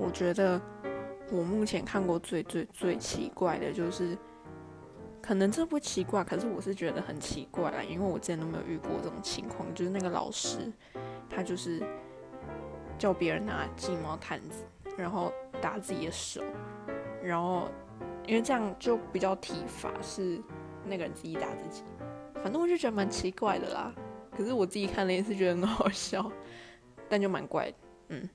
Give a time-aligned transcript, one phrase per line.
[0.00, 0.58] 我觉得
[1.30, 4.16] 我目前看过最最最奇怪的就是
[5.20, 10.72] 可能这不奇怪可是我是觉得很奇怪啦因为我之前都没有遇过这种情况就是那个老师
[11.28, 11.82] 他就是
[12.98, 14.64] 叫别人拿鸡毛掸子
[14.96, 16.42] 然后打自己的手
[17.22, 17.68] 然后
[18.26, 20.40] 因为这样就比较体罚是
[20.86, 21.82] 那个人自己打自己
[22.42, 23.94] 反正我就觉得蛮奇怪的啦
[24.34, 26.32] 可是我自己看了也是觉得很好笑
[27.06, 27.76] 但就蛮怪的
[28.08, 28.28] 嗯。